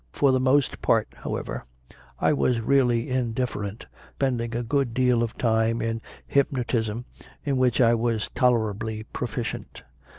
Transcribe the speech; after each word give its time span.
For 0.13 0.31
the 0.31 0.39
most 0.39 0.81
part, 0.81 1.07
however, 1.15 1.63
I 2.19 2.33
was 2.33 2.59
really 2.59 3.07
indifferent, 3.07 3.85
spending 4.15 4.55
a 4.55 4.63
good 4.63 4.95
deal 4.95 5.21
of 5.21 5.37
time 5.37 5.79
in 5.79 6.01
hypnotism 6.25 7.05
in 7.45 7.57
which 7.57 7.79
I 7.79 7.93
was 7.93 8.27
tolerably 8.33 9.03
proficient. 9.03 9.83